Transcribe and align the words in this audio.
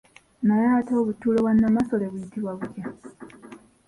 Naye 0.45 0.67
ate 0.79 0.93
obutuulo 1.01 1.37
bwa 1.43 1.51
Nnamasole 1.53 2.05
buyitibwa 2.11 2.51
butya? 2.59 2.85